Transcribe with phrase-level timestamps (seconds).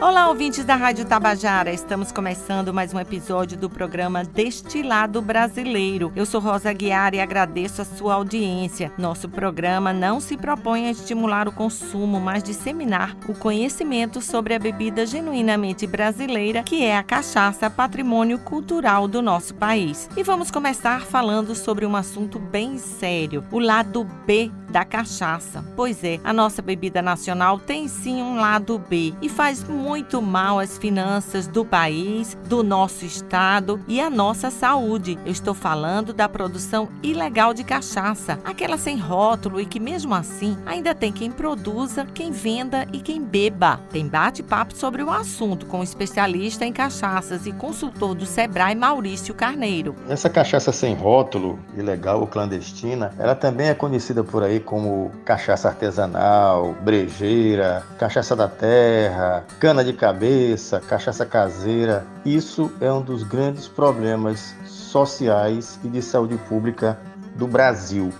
[0.00, 1.70] Olá, ouvintes da Rádio Tabajara.
[1.70, 6.10] Estamos começando mais um episódio do programa Destilado Brasileiro.
[6.16, 8.90] Eu sou Rosa Guiar e agradeço a sua audiência.
[8.96, 14.58] Nosso programa não se propõe a estimular o consumo, mas disseminar o conhecimento sobre a
[14.58, 20.08] bebida genuinamente brasileira, que é a cachaça, patrimônio cultural do nosso país.
[20.16, 25.64] E vamos começar falando sobre um assunto bem sério, o lado B da cachaça.
[25.76, 29.90] Pois é, a nossa bebida nacional tem sim um lado B e faz muito
[30.20, 35.18] mal às finanças do país, do nosso estado e à nossa saúde.
[35.24, 40.56] Eu estou falando da produção ilegal de cachaça, aquela sem rótulo e que mesmo assim
[40.66, 43.80] ainda tem quem produza, quem venda e quem beba.
[43.90, 49.34] Tem bate-papo sobre o assunto com o especialista em cachaças e consultor do Sebrae, Maurício
[49.34, 49.94] Carneiro.
[50.08, 55.68] Essa cachaça sem rótulo, ilegal ou clandestina, ela também é conhecida por aí como cachaça
[55.68, 62.06] artesanal, brejeira, cachaça da terra, cana de cabeça, cachaça caseira.
[62.24, 66.98] Isso é um dos grandes problemas sociais e de saúde pública
[67.36, 68.12] do Brasil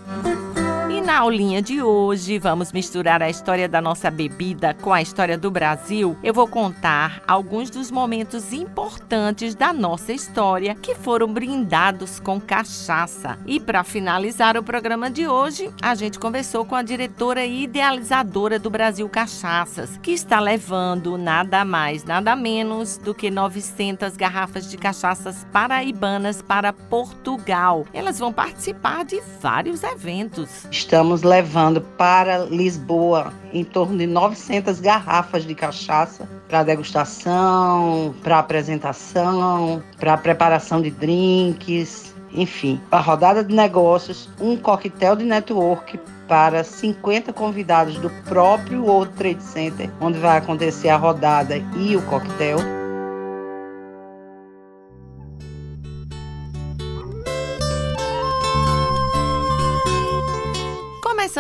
[1.11, 5.51] na aulinha de hoje, vamos misturar a história da nossa bebida com a história do
[5.51, 6.17] Brasil.
[6.23, 13.37] Eu vou contar alguns dos momentos importantes da nossa história que foram brindados com cachaça.
[13.45, 18.57] E para finalizar o programa de hoje, a gente conversou com a diretora e idealizadora
[18.57, 24.79] do Brasil Cachaças, que está levando nada mais, nada menos do que 900 garrafas de
[24.79, 27.85] cachaças paraibanas para Portugal.
[27.93, 30.69] Elas vão participar de vários eventos.
[30.71, 38.39] Estamos estamos levando para Lisboa em torno de 900 garrafas de cachaça para degustação, para
[38.39, 45.99] apresentação, para preparação de drinks, enfim, para rodada de negócios, um coquetel de network
[46.29, 52.03] para 50 convidados do próprio World Trade Center, onde vai acontecer a rodada e o
[52.03, 52.59] coquetel.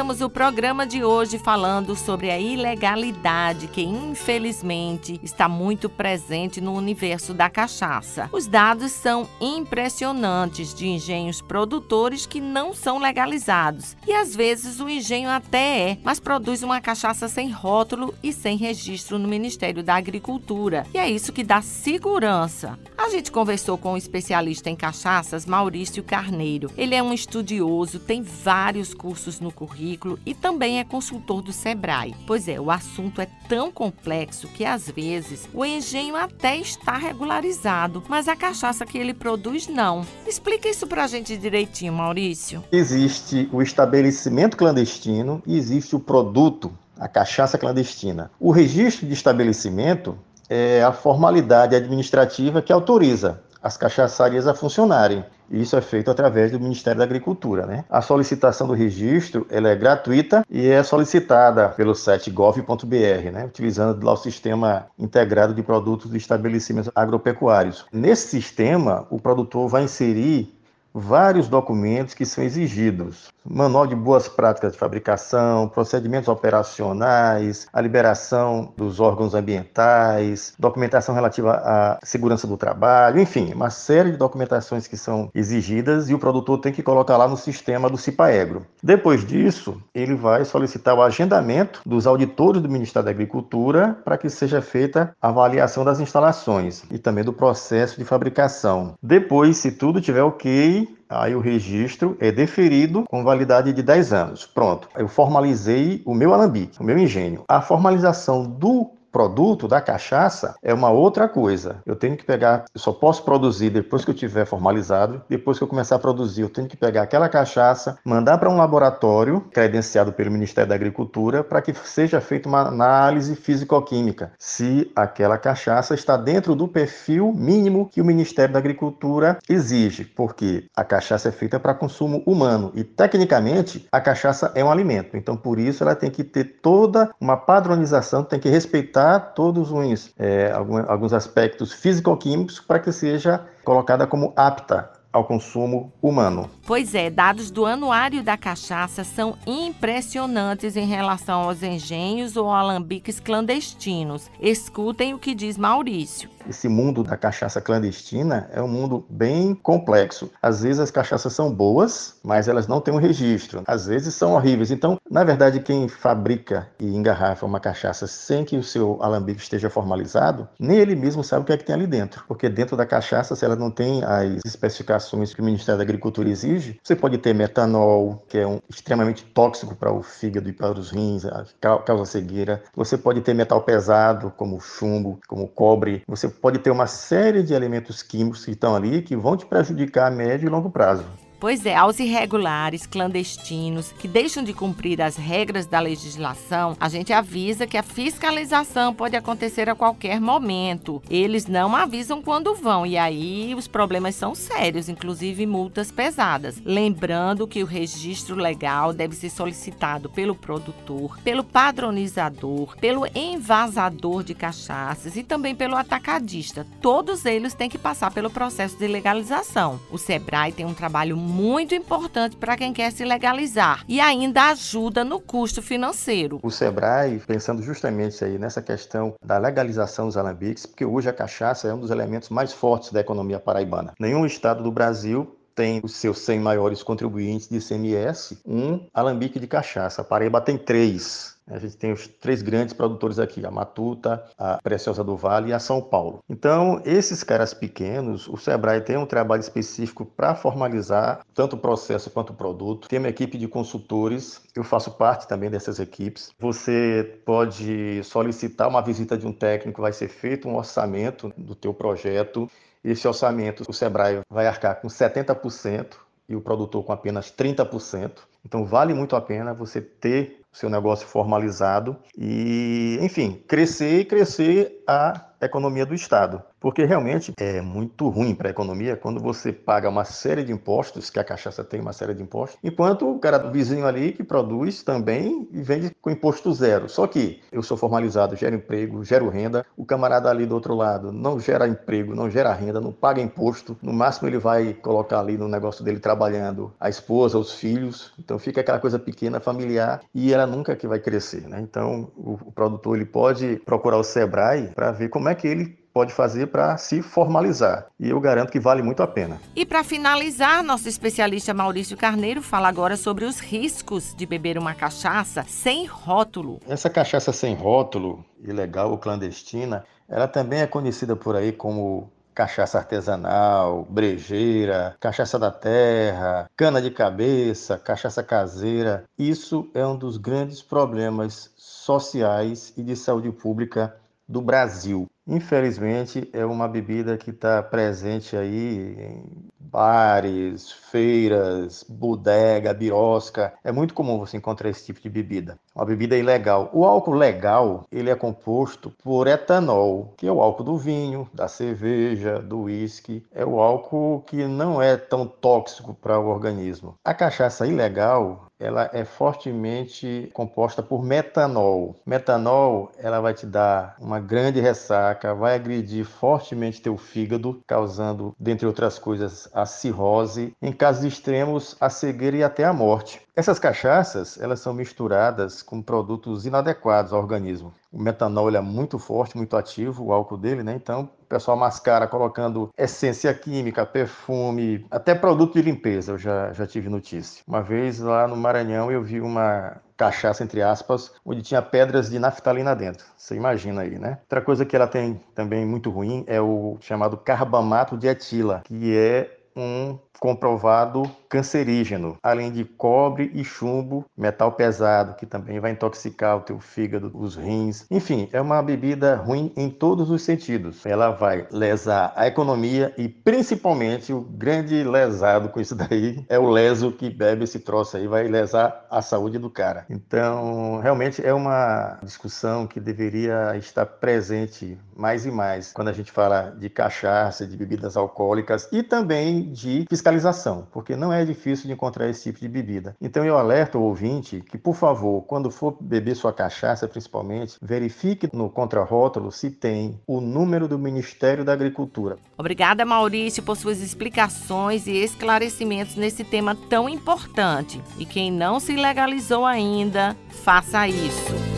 [0.00, 6.72] Começamos o programa de hoje falando sobre a ilegalidade que, infelizmente, está muito presente no
[6.72, 8.26] universo da cachaça.
[8.32, 13.94] Os dados são impressionantes de engenhos produtores que não são legalizados.
[14.06, 18.56] E às vezes o engenho até é, mas produz uma cachaça sem rótulo e sem
[18.56, 20.86] registro no Ministério da Agricultura.
[20.94, 22.78] E é isso que dá segurança.
[22.96, 26.70] A gente conversou com o um especialista em cachaças, Maurício Carneiro.
[26.74, 31.52] Ele é um estudioso, tem vários cursos no currículo currículo e também é consultor do
[31.52, 32.14] Sebrae.
[32.26, 38.02] Pois é, o assunto é tão complexo que às vezes o engenho até está regularizado,
[38.08, 40.06] mas a cachaça que ele produz não.
[40.26, 42.62] Explica isso pra gente direitinho, Maurício.
[42.70, 48.30] Existe o estabelecimento clandestino e existe o produto, a cachaça clandestina.
[48.38, 50.18] O registro de estabelecimento
[50.48, 55.24] é a formalidade administrativa que autoriza as cachaçarias a funcionarem.
[55.50, 57.66] Isso é feito através do Ministério da Agricultura.
[57.66, 57.84] Né?
[57.90, 63.46] A solicitação do registro ela é gratuita e é solicitada pelo site gov.br, né?
[63.46, 67.84] utilizando lá o sistema integrado de produtos de estabelecimentos agropecuários.
[67.92, 70.59] Nesse sistema, o produtor vai inserir
[70.92, 73.28] vários documentos que são exigidos.
[73.48, 81.52] Manual de boas práticas de fabricação, procedimentos operacionais, a liberação dos órgãos ambientais, documentação relativa
[81.52, 86.58] à segurança do trabalho, enfim, uma série de documentações que são exigidas e o produtor
[86.58, 88.66] tem que colocar lá no sistema do CIPAEGRO.
[88.82, 94.28] Depois disso, ele vai solicitar o agendamento dos auditores do Ministério da Agricultura para que
[94.28, 98.94] seja feita a avaliação das instalações e também do processo de fabricação.
[99.02, 104.46] Depois, se tudo tiver ok, aí o registro é deferido com validade de 10 anos.
[104.46, 107.44] Pronto, eu formalizei o meu alambique, o meu engenho.
[107.48, 111.82] A formalização do produto da cachaça é uma outra coisa.
[111.84, 115.64] Eu tenho que pegar, eu só posso produzir depois que eu tiver formalizado, depois que
[115.64, 120.12] eu começar a produzir, eu tenho que pegar aquela cachaça, mandar para um laboratório credenciado
[120.12, 126.16] pelo Ministério da Agricultura para que seja feita uma análise físico-química se aquela cachaça está
[126.16, 131.58] dentro do perfil mínimo que o Ministério da Agricultura exige, porque a cachaça é feita
[131.58, 135.16] para consumo humano e tecnicamente a cachaça é um alimento.
[135.16, 138.99] Então por isso ela tem que ter toda uma padronização, tem que respeitar
[139.34, 146.48] todos os, é, alguns aspectos físico-químicos para que seja colocada como apta ao consumo humano.
[146.66, 153.18] Pois é, dados do Anuário da Cachaça são impressionantes em relação aos engenhos ou alambiques
[153.18, 154.30] clandestinos.
[154.40, 156.30] Escutem o que diz Maurício.
[156.48, 160.30] esse mundo da cachaça clandestina é um mundo bem complexo.
[160.40, 163.62] Às vezes as cachaças são boas, mas elas não têm um registro.
[163.66, 164.70] Às vezes são horríveis.
[164.70, 169.68] Então, na verdade, quem fabrica e engarrafa uma cachaça sem que o seu alambique esteja
[169.68, 172.24] formalizado, nem ele mesmo sabe o que é que tem ali dentro.
[172.26, 174.99] Porque dentro da cachaça, se ela não tem as especificações
[175.34, 179.74] que o Ministério da Agricultura exige, você pode ter metanol, que é um, extremamente tóxico
[179.74, 181.22] para o fígado e para os rins,
[181.60, 182.62] causa cegueira.
[182.74, 186.02] Você pode ter metal pesado, como chumbo, como cobre.
[186.06, 190.08] Você pode ter uma série de elementos químicos que estão ali que vão te prejudicar
[190.08, 191.04] a médio e longo prazo.
[191.40, 197.14] Pois é, aos irregulares, clandestinos, que deixam de cumprir as regras da legislação, a gente
[197.14, 201.02] avisa que a fiscalização pode acontecer a qualquer momento.
[201.08, 206.60] Eles não avisam quando vão e aí os problemas são sérios, inclusive multas pesadas.
[206.62, 214.34] Lembrando que o registro legal deve ser solicitado pelo produtor, pelo padronizador, pelo envasador de
[214.34, 216.66] cachaças e também pelo atacadista.
[216.82, 219.80] Todos eles têm que passar pelo processo de legalização.
[219.90, 221.29] O Sebrae tem um trabalho muito
[221.74, 226.40] importante para quem quer se legalizar e ainda ajuda no custo financeiro.
[226.42, 231.68] O Sebrae, pensando justamente aí nessa questão da legalização dos alambiques, porque hoje a cachaça
[231.68, 233.92] é um dos elementos mais fortes da economia paraibana.
[233.98, 239.46] Nenhum estado do Brasil tem os seus 100 maiores contribuintes de ICMS um alambique de
[239.46, 240.00] cachaça.
[240.00, 241.38] A Paraíba tem três.
[241.46, 245.52] A gente tem os três grandes produtores aqui, a Matuta, a Preciosa do Vale e
[245.52, 246.20] a São Paulo.
[246.30, 252.08] Então, esses caras pequenos, o Sebrae tem um trabalho específico para formalizar tanto o processo
[252.08, 252.88] quanto o produto.
[252.88, 256.30] Tem uma equipe de consultores, eu faço parte também dessas equipes.
[256.38, 261.74] Você pode solicitar uma visita de um técnico, vai ser feito um orçamento do teu
[261.74, 262.48] projeto.
[262.82, 265.94] Esse orçamento, o Sebrae vai arcar com 70%
[266.28, 268.12] e o produtor com apenas 30%.
[268.44, 274.82] Então, vale muito a pena você ter seu negócio formalizado e, enfim, crescer e crescer
[274.86, 276.42] a economia do Estado.
[276.60, 281.08] Porque realmente é muito ruim para a economia quando você paga uma série de impostos,
[281.08, 284.22] que a cachaça tem uma série de impostos, enquanto o cara do vizinho ali que
[284.22, 286.88] produz também vende com imposto zero.
[286.88, 291.12] Só que eu sou formalizado, gero emprego, gero renda, o camarada ali do outro lado
[291.12, 295.36] não gera emprego, não gera renda, não paga imposto, no máximo ele vai colocar ali
[295.36, 300.32] no negócio dele trabalhando a esposa, os filhos, então fica aquela coisa pequena, familiar, e
[300.32, 301.48] ela nunca que vai crescer.
[301.48, 301.60] Né?
[301.60, 305.78] Então o, o produtor ele pode procurar o Sebrae para ver como é que ele
[305.92, 307.86] pode fazer para se formalizar.
[307.98, 309.40] E eu garanto que vale muito a pena.
[309.56, 314.74] E para finalizar, nosso especialista Maurício Carneiro fala agora sobre os riscos de beber uma
[314.74, 316.60] cachaça sem rótulo.
[316.68, 322.78] Essa cachaça sem rótulo, ilegal ou clandestina, ela também é conhecida por aí como cachaça
[322.78, 329.04] artesanal, brejeira, cachaça da terra, cana de cabeça, cachaça caseira.
[329.18, 333.94] Isso é um dos grandes problemas sociais e de saúde pública
[334.26, 335.08] do Brasil.
[335.26, 343.54] Infelizmente, é uma bebida que está presente aí em bares, feiras, bodega, birosca.
[343.62, 345.58] É muito comum você encontrar esse tipo de bebida.
[345.74, 346.68] Uma bebida ilegal.
[346.72, 351.46] O álcool legal, ele é composto por etanol, que é o álcool do vinho, da
[351.46, 353.24] cerveja, do uísque.
[353.32, 356.96] É o álcool que não é tão tóxico para o organismo.
[357.04, 361.96] A cachaça ilegal, ela é fortemente composta por metanol.
[362.04, 368.66] Metanol, ela vai te dar uma grande ressaca, vai agredir fortemente teu fígado, causando, dentre
[368.66, 373.22] outras coisas, a cirrose, em casos extremos, a cegueira e até a morte.
[373.40, 377.72] Essas cachaças, elas são misturadas com produtos inadequados ao organismo.
[377.90, 380.74] O metanol é muito forte, muito ativo, o álcool dele, né?
[380.74, 386.66] Então, o pessoal mascara colocando essência química, perfume, até produto de limpeza, eu já, já
[386.66, 387.42] tive notícia.
[387.48, 392.18] Uma vez lá no Maranhão eu vi uma cachaça, entre aspas, onde tinha pedras de
[392.18, 393.06] naftalina dentro.
[393.16, 394.18] Você imagina aí, né?
[394.24, 398.94] Outra coisa que ela tem também muito ruim é o chamado carbamato de etila, que
[398.94, 406.36] é um comprovado cancerígeno, além de cobre e chumbo, metal pesado, que também vai intoxicar
[406.36, 407.86] o teu fígado, os rins.
[407.90, 410.84] Enfim, é uma bebida ruim em todos os sentidos.
[410.84, 416.48] Ela vai lesar a economia e principalmente o grande lesado com isso daí é o
[416.48, 419.86] leso que bebe esse troço aí, vai lesar a saúde do cara.
[419.88, 426.10] Então, realmente é uma discussão que deveria estar presente mais e mais quando a gente
[426.10, 431.72] fala de cachaça, de bebidas alcoólicas e também de fiscalização porque não é difícil de
[431.72, 432.96] encontrar esse tipo de bebida.
[433.00, 438.28] Então eu alerto o ouvinte que, por favor, quando for beber sua cachaça, principalmente, verifique
[438.32, 442.18] no contrarótulo se tem o número do Ministério da Agricultura.
[442.36, 447.80] Obrigada, Maurício, por suas explicações e esclarecimentos nesse tema tão importante.
[447.98, 451.49] E quem não se legalizou ainda, faça isso.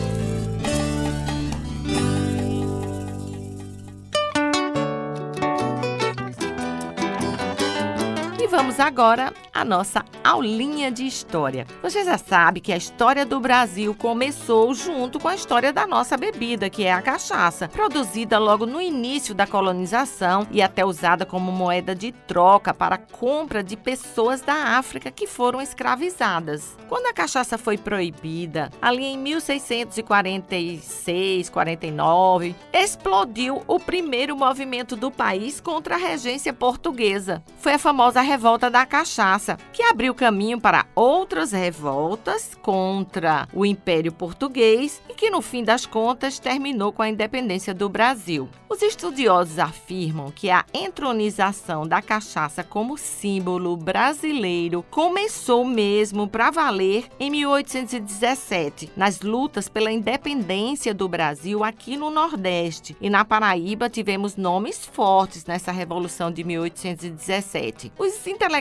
[8.73, 11.67] Vamos agora à nossa aulinha de história.
[11.83, 16.17] Você já sabe que a história do Brasil começou junto com a história da nossa
[16.17, 21.51] bebida, que é a cachaça, produzida logo no início da colonização e até usada como
[21.51, 26.75] moeda de troca para a compra de pessoas da África que foram escravizadas.
[26.89, 35.61] Quando a cachaça foi proibida, ali em 1646, 49, explodiu o primeiro movimento do país
[35.61, 37.43] contra a regência portuguesa.
[37.59, 44.11] Foi a famosa Revolta da Cachaça, que abriu caminho para outras revoltas contra o Império
[44.11, 48.49] Português e que, no fim das contas, terminou com a independência do Brasil.
[48.69, 57.05] Os estudiosos afirmam que a entronização da cachaça como símbolo brasileiro começou mesmo para valer
[57.19, 62.97] em 1817, nas lutas pela independência do Brasil aqui no Nordeste.
[62.99, 67.91] E na Paraíba tivemos nomes fortes nessa Revolução de 1817.
[67.97, 68.52] Os intelectuais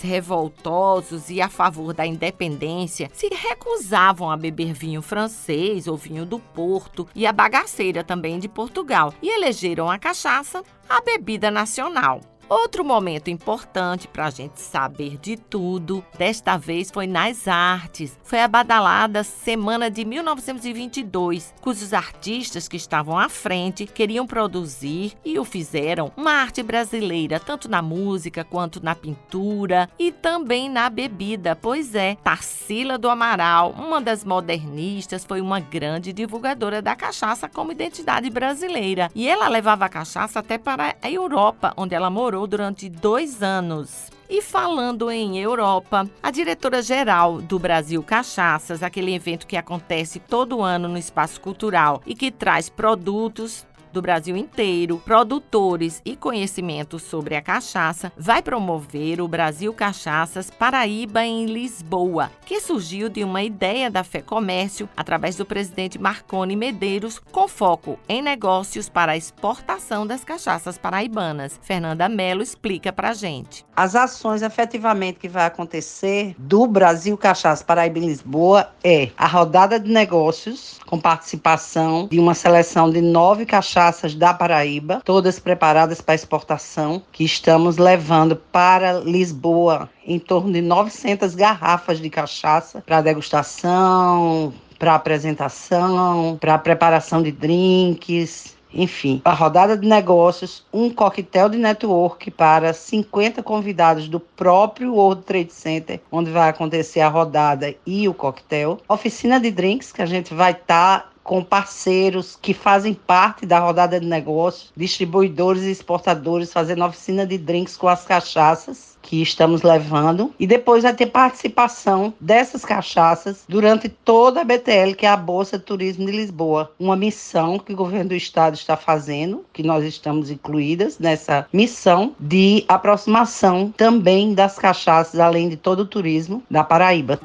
[0.00, 6.38] revoltosos e a favor da independência se recusavam a beber vinho francês ou vinho do
[6.38, 12.31] Porto e a bagaceira também de Portugal e elegeram a cachaça a bebida nacional.
[12.48, 18.18] Outro momento importante para a gente saber de tudo, desta vez foi nas artes.
[18.22, 25.38] Foi a badalada Semana de 1922, cujos artistas que estavam à frente queriam produzir e
[25.38, 31.56] o fizeram uma arte brasileira, tanto na música quanto na pintura e também na bebida.
[31.56, 37.72] Pois é, Tarsila do Amaral, uma das modernistas, foi uma grande divulgadora da cachaça como
[37.72, 39.10] identidade brasileira.
[39.14, 44.10] E ela levava a cachaça até para a Europa, onde ela morou durante dois anos.
[44.28, 50.88] E falando em Europa, a diretora-geral do Brasil Cachaças, aquele evento que acontece todo ano
[50.88, 57.42] no Espaço Cultural e que traz produtos do Brasil inteiro, produtores e conhecimento sobre a
[57.42, 64.02] cachaça, vai promover o Brasil Cachaças Paraíba em Lisboa, que surgiu de uma ideia da
[64.02, 70.24] Fé Comércio através do presidente Marconi Medeiros, com foco em negócios para a exportação das
[70.24, 71.60] cachaças paraibanas.
[71.62, 73.64] Fernanda Mello explica pra gente.
[73.76, 79.78] As ações efetivamente que vai acontecer do Brasil Cachaça Paraíba em Lisboa é a rodada
[79.78, 83.81] de negócios com participação de uma seleção de nove cachaças
[84.16, 91.34] da Paraíba, todas preparadas para exportação, que estamos levando para Lisboa em torno de 900
[91.34, 99.86] garrafas de cachaça para degustação, para apresentação, para preparação de drinks, enfim, a rodada de
[99.86, 106.48] negócios, um coquetel de network para 50 convidados do próprio World Trade Center, onde vai
[106.48, 108.78] acontecer a rodada e o coquetel.
[108.88, 113.58] Oficina de drinks, que a gente vai estar tá com parceiros que fazem parte da
[113.58, 119.62] rodada de negócios, distribuidores e exportadores, fazendo oficina de drinks com as cachaças que estamos
[119.62, 125.16] levando e depois vai ter participação dessas cachaças durante toda a BTL, que é a
[125.16, 129.62] Bolsa de Turismo de Lisboa, uma missão que o governo do estado está fazendo, que
[129.62, 136.42] nós estamos incluídas nessa missão de aproximação também das cachaças, além de todo o turismo
[136.48, 137.18] da Paraíba.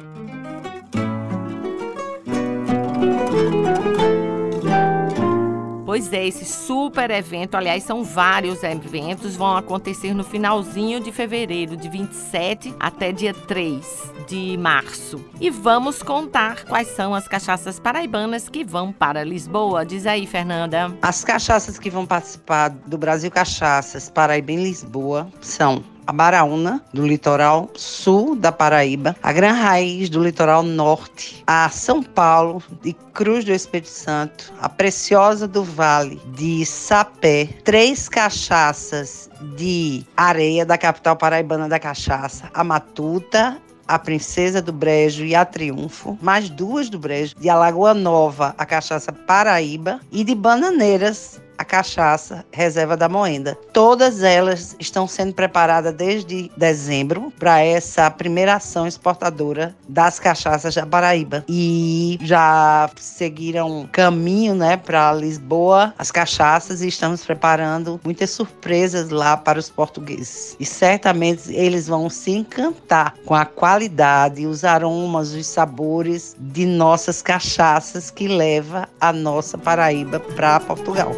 [5.98, 11.76] Pois é, esse super evento, aliás, são vários eventos, vão acontecer no finalzinho de fevereiro,
[11.76, 15.20] de 27 até dia 3 de março.
[15.42, 19.84] E vamos contar quais são as cachaças paraibanas que vão para Lisboa.
[19.84, 20.96] Diz aí, Fernanda.
[21.02, 27.06] As cachaças que vão participar do Brasil Cachaças Paraíba em Lisboa são a Baraúna, do
[27.06, 33.44] litoral sul da Paraíba, a Gran Raiz, do litoral norte, a São Paulo, de Cruz
[33.44, 41.18] do Espírito Santo, a Preciosa do Vale, de Sapé, três cachaças de areia da capital
[41.18, 47.00] paraibana da cachaça, a Matuta, a Princesa do Brejo e a Triunfo, mais duas do
[47.00, 53.58] Brejo, de Alagoa Nova, a cachaça Paraíba e de Bananeiras, a cachaça reserva da Moenda.
[53.74, 60.86] Todas elas estão sendo preparadas desde dezembro para essa primeira ação exportadora das cachaças da
[60.86, 61.44] Paraíba.
[61.48, 69.36] E já seguiram caminho né, para Lisboa as cachaças e estamos preparando muitas surpresas lá
[69.36, 70.56] para os portugueses.
[70.60, 77.22] E certamente eles vão se encantar com a qualidade, os aromas, os sabores de nossas
[77.22, 81.12] cachaças que leva a nossa Paraíba para Portugal.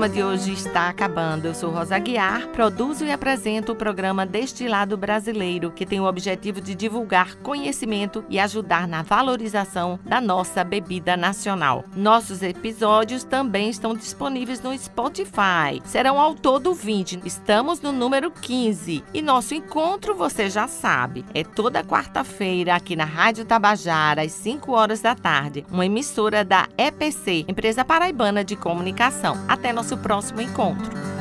[0.00, 1.46] Programa de hoje está acabando.
[1.46, 6.58] Eu sou Rosa Guiar, produzo e apresento o programa Destilado Brasileiro, que tem o objetivo
[6.58, 11.84] de divulgar conhecimento e ajudar na valorização da nossa bebida nacional.
[11.94, 15.82] Nossos episódios também estão disponíveis no Spotify.
[15.84, 17.20] Serão ao todo 20.
[17.26, 23.04] Estamos no número 15 e nosso encontro, você já sabe, é toda quarta-feira aqui na
[23.04, 29.36] Rádio Tabajara às 5 horas da tarde, uma emissora da EPC, Empresa Paraibana de Comunicação.
[29.46, 31.19] Até nosso próximo encontro.